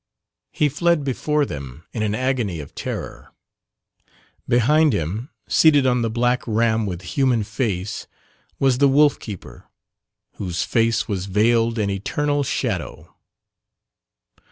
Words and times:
He 0.51 0.67
fled 0.67 1.03
before 1.03 1.45
them 1.45 1.83
in 1.93 2.01
an 2.01 2.15
agony 2.15 2.59
of 2.59 2.73
terror 2.73 3.33
behind 4.47 4.93
him, 4.93 5.29
seated 5.47 5.85
on 5.85 6.01
the 6.01 6.09
black 6.09 6.41
ram 6.47 6.87
with 6.87 7.03
human 7.03 7.43
face, 7.43 8.07
was 8.57 8.79
the 8.79 8.87
wolf 8.89 9.19
keeper, 9.19 9.69
whose 10.37 10.63
face 10.63 11.07
was 11.07 11.27
veiled 11.27 11.77
in 11.77 11.91
eternal 11.91 12.41
shadow. 12.41 13.13